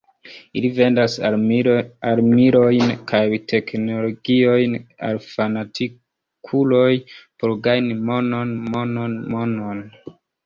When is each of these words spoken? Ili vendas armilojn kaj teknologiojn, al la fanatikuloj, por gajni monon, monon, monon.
Ili 0.59 0.69
vendas 0.77 1.15
armilojn 1.31 2.87
kaj 3.11 3.19
teknologiojn, 3.51 4.73
al 5.09 5.19
la 5.19 5.23
fanatikuloj, 5.35 6.89
por 7.43 7.55
gajni 7.69 7.99
monon, 8.11 8.55
monon, 8.77 9.17
monon. 9.35 9.85